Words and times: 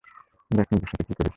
দেখ 0.51 0.67
নিজের 0.71 0.89
সাথে 0.91 1.03
কী 1.07 1.13
করি! 1.13 1.29